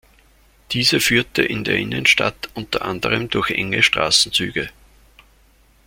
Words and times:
Diese 0.71 0.99
führte 0.99 1.43
in 1.43 1.63
der 1.63 1.75
Innenstadt 1.75 2.49
unter 2.55 2.81
anderem 2.81 3.29
durch 3.29 3.51
enge 3.51 3.83
Straßenzüge. 3.83 4.71